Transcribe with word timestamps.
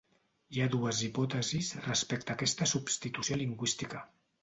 Hi 0.55 0.63
ha 0.63 0.69
dues 0.75 1.01
hipòtesis 1.09 1.71
respecte 1.85 2.35
a 2.35 2.41
aquesta 2.41 2.71
substitució 2.75 3.43
lingüística. 3.47 4.07